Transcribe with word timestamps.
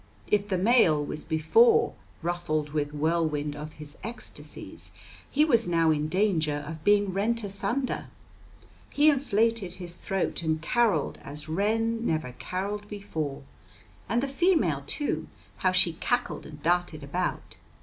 If 0.25 0.47
the 0.49 0.57
male 0.57 1.05
was 1.05 1.23
before 1.23 1.93
"ruffled 2.23 2.71
with 2.71 2.91
whirlwind 2.91 3.55
of 3.55 3.73
his 3.73 3.99
ecstasies," 4.03 4.89
he 5.29 5.45
was 5.45 5.67
now 5.67 5.91
in 5.91 6.09
danger 6.09 6.65
of 6.67 6.83
being 6.83 7.13
rent 7.13 7.43
asunder. 7.43 8.07
He 8.89 9.11
inflated 9.11 9.73
his 9.73 9.97
throat 9.97 10.41
and 10.41 10.59
caroled 10.59 11.19
as 11.23 11.47
wren 11.47 12.03
never 12.03 12.33
caroled 12.39 12.87
before. 12.89 13.43
And 14.09 14.23
the 14.23 14.27
female, 14.27 14.81
too, 14.87 15.27
how 15.57 15.71
she 15.71 15.93
cackled 15.93 16.47
and 16.47 16.63
darted 16.63 17.03
about! 17.03 17.57